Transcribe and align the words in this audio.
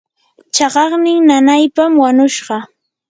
chaqannin 0.55 1.19
nanaypam 1.27 1.91
wanushqa. 2.01 2.57